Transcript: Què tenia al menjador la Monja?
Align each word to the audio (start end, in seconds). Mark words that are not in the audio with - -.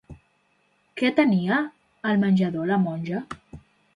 Què 1.01 1.11
tenia 1.19 1.59
al 2.11 2.19
menjador 2.25 2.65
la 2.73 2.81
Monja? 2.89 3.21